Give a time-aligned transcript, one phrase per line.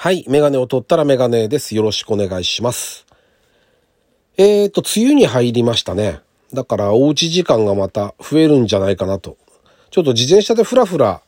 [0.00, 0.24] はい。
[0.28, 1.74] メガネを取ったらメガネです。
[1.74, 3.04] よろしくお願いします。
[4.36, 6.20] えーと、梅雨に入りましたね。
[6.52, 9.36] だから、おうち時間がまた増えるんじゃないかなと。
[9.90, 11.20] ちょっと自転車でフラフラ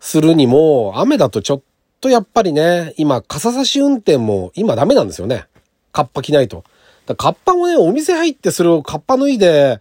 [0.00, 1.62] するにも、雨だとちょっ
[2.00, 5.44] とやっぱりね、今、傘差し運転も今ダメなんですよね。
[5.92, 6.64] カッパ着ないと。
[7.04, 9.78] だカッパもね、お店入ってそれをカッパ脱いで、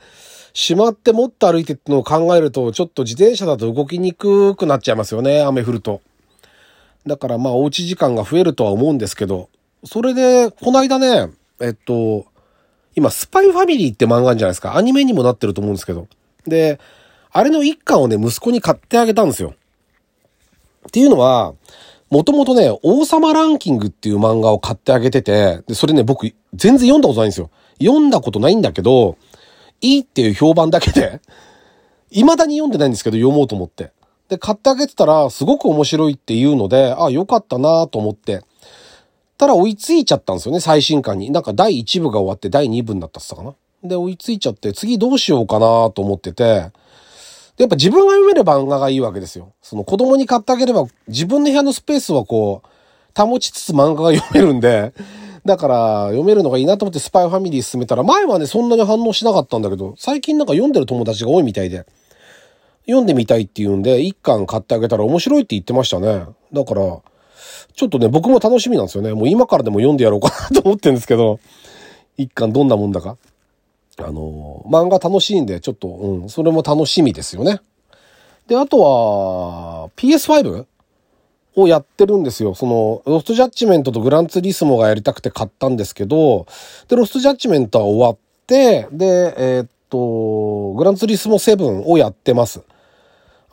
[0.51, 5.41] しまって持って歩いてってのを考えると、ちょっと自転車だと動きにくくなっちゃいますよね。
[5.41, 6.01] 雨降ると。
[7.05, 9.49] だからまあおうち時間が増えるとは思うんですけど、
[9.83, 11.29] それで、この間ね、
[11.59, 12.25] えっと、
[12.95, 14.75] 今、スパイファミリーって漫画あるじゃないですか。
[14.77, 16.07] アニメにもなってると思うんですけど。
[16.45, 16.79] で、
[17.31, 19.55] あれの一巻をね、息子に買ってあげたんですよ。
[20.87, 21.53] っていうのは、
[22.09, 27.49] もともとね、王様ランキングっていう漫画を買ってあげてて、で、それね、僕、全然読んだことないんですよ。
[27.81, 29.17] 読んだことないんだけど、
[29.81, 31.19] いいっていう評判だけで、
[32.11, 33.91] 未だに読んでないんですけど、読もうと思って。
[34.29, 38.41] で、買ってあげてたら、すごく面白いっていうので、あ、よかったなと思って。
[39.37, 41.31] たら追いついちゃったんですよね、最新刊に。
[41.31, 43.53] なんか第1部が終わって第2部になったっつったかな。
[43.83, 46.71] で、追いついちゃって、次どうしようかなと思ってて、
[47.57, 49.53] で、やっぱ自分が読める漫画がいいわけですよ。
[49.61, 54.93] その子供に買ってあげれば、自分の部屋のスペースはこう、保ちつつ漫画が読めるんで、
[55.45, 61.85] だから、読めるのがいいなと思ってスパイファミリー進めたら、前はね、そんなに反応しなかったんだけど、最近なんか読んでる友達が多いみたいで、
[62.85, 66.25] 読んでみたいって言うんで、一巻買ってあげたら面白いって言ってましたね。
[66.51, 67.01] だから、
[67.75, 69.13] ちょっとね、僕も楽しみなんですよね。
[69.13, 71.39] もう今からでも読んでやろうかなと思ってるんですけど、
[72.17, 73.17] 一巻どんなもんだか。
[73.97, 77.61] あのー、漫画楽しいんで、ちょっと、うん、それも楽しみですよね。
[78.47, 80.65] で、あとは、PS5?
[81.55, 82.55] をやってるんですよ。
[82.55, 86.47] その、ロストジャッジメントとグランツリスモがやりたくて買ったんですけど、
[86.87, 92.61] で、ロストジャッジメントは終わって、で、えーっと、グランツリスモ7をやってます。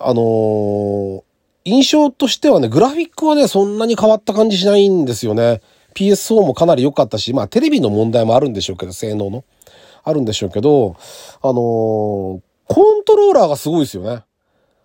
[0.01, 1.23] あのー
[1.67, 5.61] 印象としてはね、グラフィックはね、そんなに変わった感じしないんですよね。
[5.95, 9.45] PSO もかなり良かったし、まあテレビの問題もあるんでしょうけど、性能の。
[10.03, 10.97] あるんでしょうけど、
[11.43, 12.41] あのー
[12.73, 14.23] コントローラーがすごいですよね。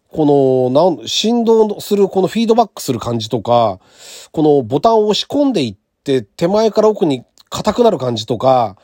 [0.10, 3.80] この、なん、振動する、このフィードバックする感じとか、
[4.32, 8.76] このボタンを押し込んでいって、手前から奥に硬くなる感じとか、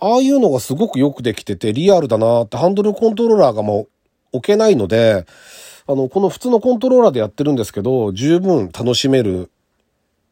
[0.00, 3.88] ああいうのがすごくよくできてて、リアルだなって、ハンドルコントローラーがもう
[4.38, 5.26] 置けないので、
[5.88, 9.50] あの、この普通のコントローラーでやってるんですけど、十分楽しめる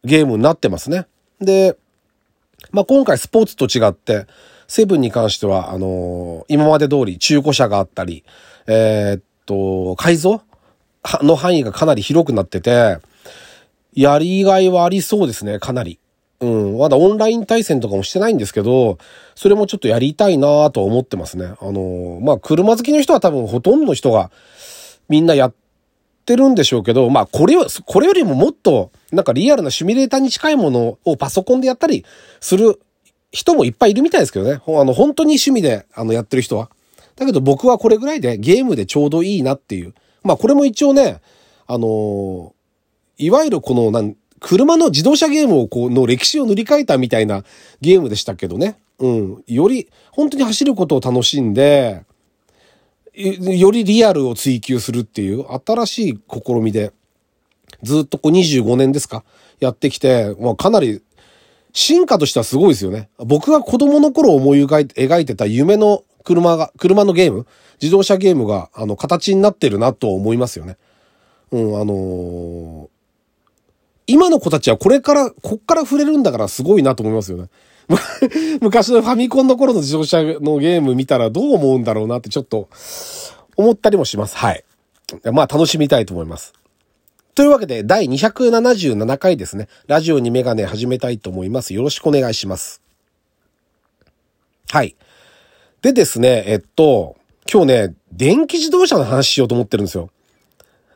[0.05, 1.07] ゲームになってますね。
[1.41, 1.77] で、
[2.73, 4.27] まあ、今回スポーツと違って、
[4.69, 8.23] セブンに関しては、あのー今まで通り中古車があったり、
[8.67, 10.43] えーっと、改造？
[11.23, 12.99] の範囲がかなり広くなってて、
[13.95, 15.99] やりがいはありそうですね、かなり。
[16.41, 18.99] うん、まだオンライン対戦とかもしてないんですけど、
[19.35, 21.47] それもちょっとやりたいなと思ってますね。
[21.47, 24.31] あのーまあ、車好きの人は多分ほとんどの人が
[25.09, 25.55] みんなやっ
[26.25, 32.05] てるんでしょうけど、まあ、これを、これよりももっと、なんかリアルなシミュレーターに近いものをパソコンでやったり
[32.41, 32.81] する
[33.31, 34.61] 人もいっぱいいるみたいですけどね。
[34.67, 36.71] あの、本当に趣味で、あの、やってる人は。
[37.17, 39.95] だけど僕はこれぐらいでゲームでちょうどいいなっていう。
[40.23, 41.21] まあ、これも一応ね、
[41.67, 42.55] あの
[43.19, 47.43] いわゆるこの、なん、車の自動車ゲームをこう、の歴史を塗り替えたみたいな
[47.81, 48.77] ゲームでしたけどね。
[48.99, 49.45] うん。
[49.47, 52.03] より、本当に走ることを楽しんで、
[53.17, 56.93] よりリアルを追求するっていう新しい試みで、
[57.83, 59.25] ずっとこう25年ですか？
[59.61, 61.03] やってきて、まあかなり
[61.73, 63.09] 進化としてはすごいですよね。
[63.19, 67.47] 僕が子供の頃思い描いてた夢の車が、車のゲーム、
[67.81, 70.77] 自動車ゲームが、あの、形になってるなと思いますよね。
[71.53, 72.89] うん、あのー
[74.09, 77.49] 今の子たちはこれから、こっから触れるんだからすごいなと思いますよね。
[78.61, 82.69] 昔のファミコンの頃の自動車のゲーム見たらどう思うんだろうなってちょっと
[83.57, 84.37] 思ったりもします。
[84.37, 84.65] はい。
[85.33, 86.53] まあ楽しみたいと思います。
[87.35, 89.69] というわけで、第277回ですね。
[89.87, 91.75] ラジオにメガネ始めたいと思います。
[91.75, 92.81] よろしくお願いします。
[94.71, 94.97] はい。
[95.83, 97.17] でですね、えっと、
[97.53, 100.11] 今日ね、電気自動車の話しようと思ってるんですよ。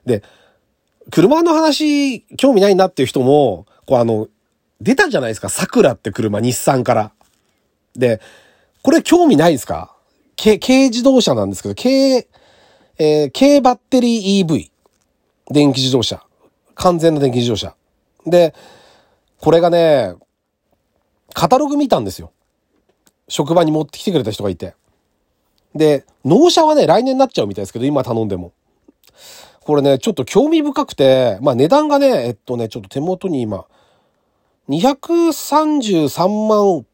[0.06, 0.22] で、
[1.10, 4.28] 車の話、興味ないなっていう人も、こうあの、
[4.80, 5.48] 出たじゃないですか？
[5.48, 7.12] 桜って車、日産から。
[7.94, 8.20] で、
[8.82, 9.94] これ興味ないですか？
[10.36, 11.90] 軽、軽自動車なんですけど、軽、
[12.98, 14.70] えー軽バッテリー EV。
[15.50, 16.22] 電気自動車。
[16.74, 17.74] 完全な電気自動車。
[18.26, 18.54] で、
[19.40, 20.14] これがね、
[21.34, 22.32] カタログ見たんですよ。
[23.28, 24.74] 職場に持ってきてくれた人がいて。
[25.74, 28.52] で、納車はね、来年になっちゃうみたいですけど、今頼んでも。
[29.60, 33.66] これね、ちょっと興味深くて、まあ値段がね、えっとね、ちょっと手元に今、
[34.68, 36.86] 233万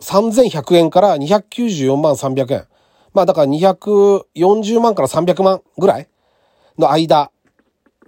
[0.00, 2.66] 3100円から294万300円。
[3.12, 6.08] まあだから240万から300万ぐらい
[6.78, 7.30] の間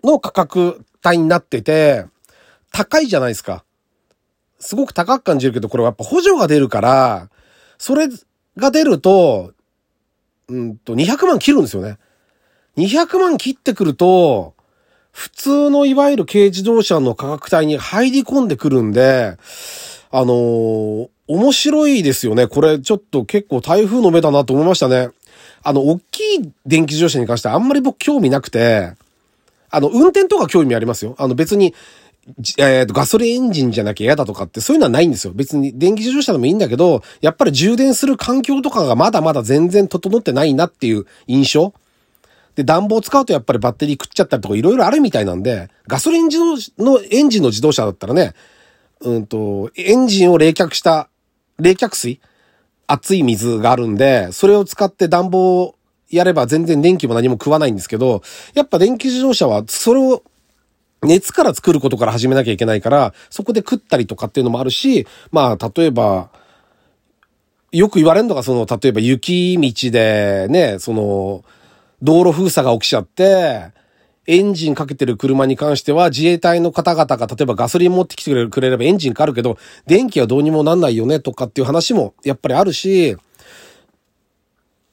[0.02, 2.06] の価格帯になってて、
[2.72, 3.64] 高いじゃないですか。
[4.58, 7.30] すごく高く感じるけど、これはやっぱ補助が出るから、
[7.78, 8.08] それ
[8.56, 9.52] が出ると、
[10.48, 11.98] うんと、200万切るんですよね。
[12.76, 14.54] 200万切ってくると、
[15.12, 19.36] 普通のいわゆる軽自動車の価格帯に入り込んでくるんで、
[20.10, 22.46] あのー、面白いですよね。
[22.46, 25.10] これちょっと結構台風の目だなと思いましたね。
[25.62, 28.94] あの、大きい電気自動車に関してはあんまり僕興味なくて、
[29.70, 31.14] あの、運転とか興味ありますよ。
[31.18, 31.74] あの別に、
[32.58, 35.32] えー、と、ガソリンエンジンじゃなきゃ嫌だとかってそういうのはないんですよ。
[35.34, 41.72] 別に電気自動車でもいいんだけど、やっぱり充電する環境とかがまだまだ全然整ってないなっていう印象。
[42.54, 48.34] で、暖房使うとやっぱりバッテリー食っちゃったりとかいろいろあるみたいなんで、ガソリン自動のエンジンの自動車だったらね、
[49.00, 51.08] うんと、エンジンを冷却した
[51.58, 52.20] 冷却水？
[52.86, 55.76] 熱い水があるんで、それを使って暖房を
[56.10, 58.22] やれば全然電気も何も食わないんですけど、
[58.52, 60.22] やっぱ電気自動車はそれを
[61.02, 66.30] 熱から作ることから始めなきゃいけないから、そこで食ったりとかっていうのもあるし、まあ、例えば、
[67.72, 71.44] よく言われるのが、その、例えば雪道でね、その、
[72.02, 73.70] 道路封鎖が起きちゃって、
[74.26, 83.16] エンジンかけてる車に関しては自衛隊の方々が例えばガソリン持ってきてくれればエンジンかかるけど、電気はどうにもなんないよねとかっていう話もやっぱりあるし、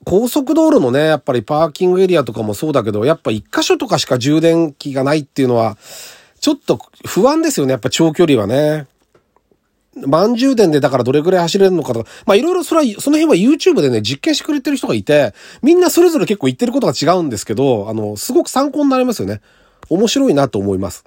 [0.05, 5.77] 高速道路のね、やっぱりパーキングエリアとかもそうだけど、やっぱ一箇所とかしか充電器がないっていうのは、
[6.39, 8.87] ちょっと不安ですよね、やっぱ長距離はね。
[10.07, 19.41] 満充電でだからどれくらい走れるのかとか、まあいろいろそれは、その辺は YouTube でね、実験してくれてる人がいて、みんなそれぞれ結構言ってることが違うんですけど、あの、すごく参考になりますよね。
[19.89, 21.03] 面白いなと思います。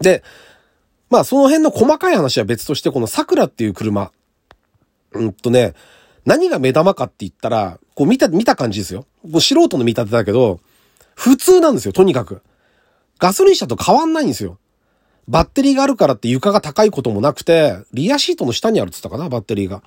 [0.00, 0.22] で、
[1.10, 4.10] まあその辺の細かい話は別として、この桜っていう車。
[5.12, 5.74] うんとね、
[6.24, 9.06] 何が目玉かって言ったら、こう見た、見た感じですよ。
[9.22, 10.60] こう素人の見立てだけど、
[11.14, 12.42] 普通なんですよ、とにかく。
[13.18, 14.58] ガソリン車と変わんないんですよ。
[15.28, 19.82] バッテリーがあるからって床が高いこともなくて、リアシートの下にあるって言ったかな、バッテリーが。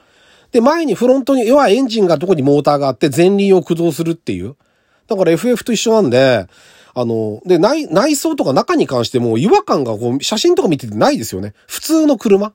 [0.52, 4.56] で、前にフロントに、要はエンジンがどこにモーターがあって前輪を駆動するっていう。
[5.08, 6.48] だから FF と一緒なんで、
[6.94, 11.54] あの、で、内、内装とか中に関しても違和感がこう、写真とか見ててないですよね。
[11.68, 12.54] 普通の車。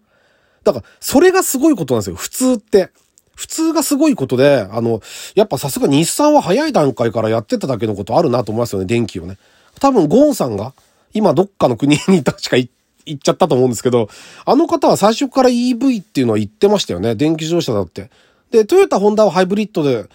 [0.65, 2.17] だから、それがすごいことなんですよ。
[2.17, 2.91] 普通って。
[3.37, 5.01] 普通がすごいことで、あの、
[5.35, 9.39] やっぱさすが日産は早い段階からやってただけのことあるなと思いますよね、電気をね。
[9.81, 10.73] 多分、ゴーンさんが、
[11.15, 12.69] 今どっかの国に確か行
[13.13, 14.09] っちゃったと思うんですけど、
[14.45, 17.15] あの方は最初から EV っていうのは言ってましたよね。
[17.15, 18.11] 電気自動車だって。
[18.51, 20.07] で、トヨタ、ホンダはハイブリッドで、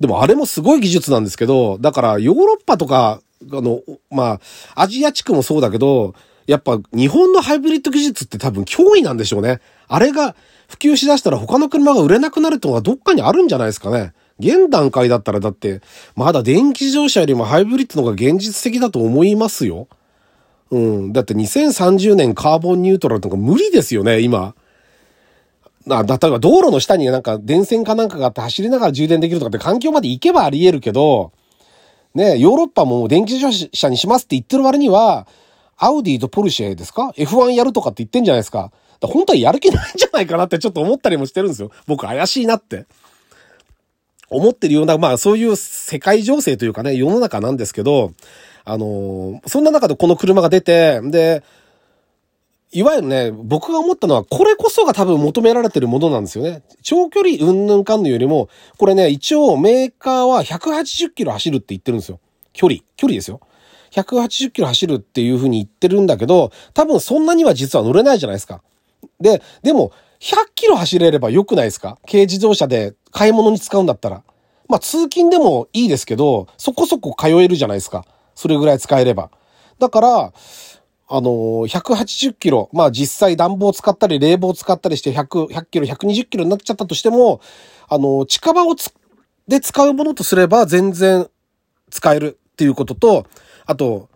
[0.00, 3.80] でもあれもすごい技術なんですけど、だからヨーロッパとか、あの、
[4.10, 4.40] ま
[4.74, 6.14] あ、アジア地区もそうだけど、
[6.46, 9.60] やっぱ日本のハイブリッド技術って多分脅威なんでしょうね。
[9.88, 10.34] あれが
[10.68, 14.12] 普及しだしたら他の車が売れなくなるってのがどっかにあるんじゃないですかね。
[14.40, 15.80] 現段階だったらだって、
[16.16, 19.86] まだ電気自動車よりもハイブリッドの方が現実的だと思いますよ。
[20.70, 21.12] うん。
[21.12, 24.54] だって2030年カーボンニュートラルとか無理ですよね、今。
[25.86, 31.32] な、例えば道路の下になんか電線かなんかがあって走りながら充電できるとかって環境まで行けばあり得るけど、
[32.14, 35.26] ね、ヨーロッパも電気自動車にしますって言ってる割には、
[35.76, 38.70] アウディとポルシェですか ?F1 やるとかって言ってんじゃないですか。
[39.00, 41.70] 本当はやる気ないんじゃないかなってちょっと思ったりもしてるんですよ。
[41.86, 42.86] 僕怪しいなって。
[44.28, 48.12] 思ってるような、まあそういう世界情勢というかね、世の中なんですけど、
[48.64, 51.42] あのー、そんな中でこの車が出て、で、
[52.72, 56.62] いわゆるね、僕が思ったのは、これこそが多分求められてるものなんですよね。
[56.82, 62.20] 長距離うんぬんかんぬよりも、これね、一応メーカーは180キロ走るって言ってるんですよ。
[62.52, 62.80] 距離。
[62.96, 63.40] 距離ですよ。
[63.90, 68.62] 180キロ走るっていう風に言ってるんだけど、多分そんなには実は乗れないじゃないですか。
[69.20, 71.98] で、でも、100キロ走れれば良くないですか？
[72.06, 74.22] 軽自動車で買い物に使うんだったら。
[74.68, 78.04] まあ通勤でもいいですけど、そこそこ通えるじゃないですか。
[78.40, 79.30] それぐらい使えれば。
[79.78, 80.32] だから、
[81.12, 87.42] あのー、180キロ、まあ実際暖房使ったり冷房使ったりして100、100キロ、120キロになっちゃったとしても、
[87.88, 88.94] あのー、近場をつ、
[89.46, 91.28] で使うものとすれば全然
[91.90, 93.26] 使えるっていうことと、
[93.66, 94.08] あと、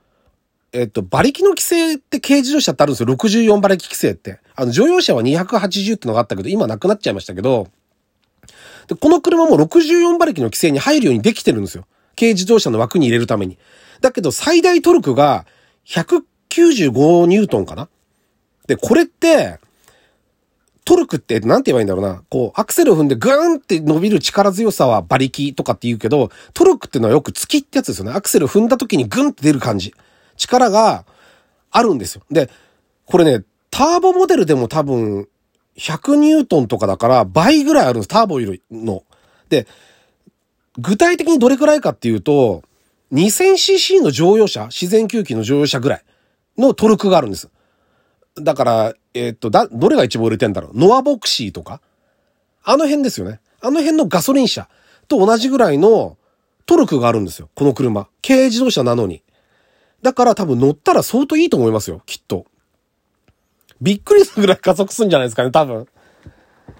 [0.72, 3.08] えっと、馬力の規制って軽自動車ってあるんですよ。
[3.08, 4.40] 64馬力規制って。
[4.56, 7.68] あの、乗用車は280ってのがあったけど、今なくなっちゃいましたけど、
[8.88, 11.84] で、この車も64馬力の規制に入るようにできてるんですよ。
[12.18, 13.58] 軽自動車の枠に入れるために。
[14.04, 15.46] だけど、最大トルクが
[15.86, 17.88] 195ニュートンかな？
[18.68, 19.58] で、これって、
[20.84, 22.22] トルクって、なんて言えばいいんだろうな。
[22.28, 28.12] こう、アクセルを踏んでグーンって伸びる力強さは馬力とかって言うけど、トルクってのはよく月ってやつですよね。
[28.12, 29.94] アクセル踏んだ時にグンって出る感じ。
[30.36, 31.06] 力が
[31.70, 32.22] あるんですよ。
[32.30, 32.50] で、
[33.06, 35.26] これね、ターボモデルでも多分、
[35.76, 38.08] 100ニュートンとかだから倍ぐらいあるんです。
[38.08, 39.04] ターボよりの。
[39.48, 39.66] で、
[40.78, 42.62] 具体的にどれくらいかっていうと、
[43.14, 46.04] 2000cc の乗用車、自然吸気の乗用車ぐらい
[46.58, 47.48] のトルクがあるんです。
[48.34, 50.78] だから、えー、っと、だ、どれが一番売れてんだろう？
[50.78, 51.80] ノアボクシーとか？
[52.64, 53.40] あの辺ですよね。
[53.60, 54.68] あの辺のガソリン車
[55.06, 56.18] と同じぐらいの
[56.66, 57.48] トルクがあるんですよ。
[57.54, 58.08] この車。
[58.26, 59.22] 軽自動車なのに。
[60.02, 62.02] だから多分乗ったら相当いいと思いますよ。
[62.06, 62.46] きっと。
[63.80, 65.86] びっくりするぐらい加速するんじゃないですかね、多分。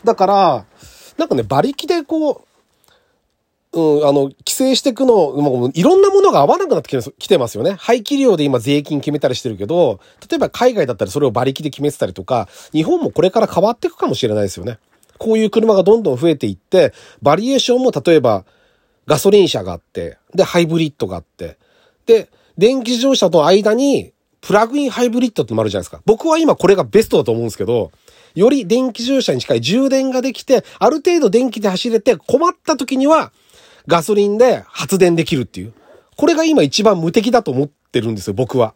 [0.03, 0.67] だから、
[1.17, 2.54] なんかね、馬力でこう、
[3.75, 7.75] うん、あの、規制していくの、もういろんなものが合わなくなってきてますよね。
[7.79, 9.99] 排気量で今税金決めたりしてるけど、
[10.31, 14.79] 例えば海外だったらそれを馬力で決めてたりとか、日本もこれから変わっていくかもしれないですよね。
[15.19, 18.45] こういう車がどんどん増えていって、バリエーションも例えば
[19.07, 21.59] ガソリン車があって、で、ハイブリッドがあって、
[22.07, 26.01] で、電気自動車との間にプラグインハイブリッドってのもあるじゃないですか。
[26.05, 27.91] 僕は今これがベストだと思うんですけど、
[28.35, 33.33] より電気自動車に近い充電ができて、ある程度電気で走れて困った時には
[33.87, 35.73] ガソリンで発電できるっていう。
[36.17, 38.75] これが今一番無敵だと思ってるんですよ、僕は。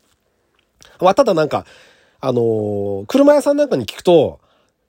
[1.00, 1.64] まあ、ただなんか、
[2.20, 4.40] あのー、車屋さんなんかに聞くと、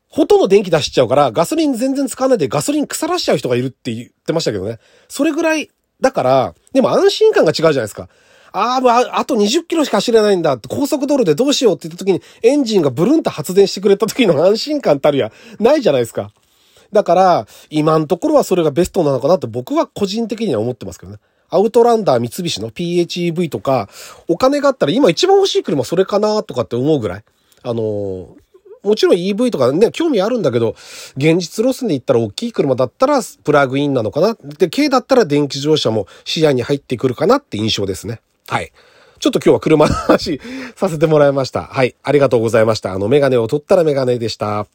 [0.10, 4.80] ほとんど電気出しちゃうから、ガソリン全然使わないでガソリン腐らしちゃう人がいるって言ってましたけどね。
[5.08, 5.70] それぐらい、
[6.02, 8.10] だから、でも安心感が違うじゃないですか。
[8.52, 16.32] ああ、もうあと20キロしか走れないんだって、高速道路でどうしようって言った時に、エンジンがブルンと発電してくれた時の安心感たるや、ないじゃないですか。
[16.92, 21.20] だから、今のところはそれがベストなのかなって僕は個人的には思ってますけどね。
[21.50, 23.90] アウトランダー三菱の PHEV とか、
[24.28, 27.24] お金があったら今一番欲しい車それかなとかって思うぐらい。
[27.64, 28.28] あのー、
[28.84, 30.76] もちろん EV とかね、興味あるんだけど、
[31.18, 34.38] 現実路線で言ったら大きい車だったらプラグインなのかな。
[34.58, 38.22] で、軽だったら電気自動車も視野に入ってくるかなって印象ですね。
[38.48, 38.72] はい。
[39.20, 40.40] ちょっと今日は車の話
[40.76, 41.64] させてもらいました。
[41.64, 41.96] はい。
[42.04, 42.94] ありがとうございました。
[42.94, 44.66] あの、メガネを取ったらメガネでした。